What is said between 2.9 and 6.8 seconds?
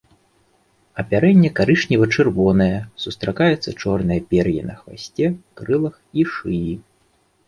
сустракаецца чорнае пер'е на хвасце, крылах і шыі.